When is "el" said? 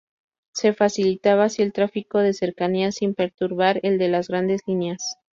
1.61-1.73, 3.83-3.99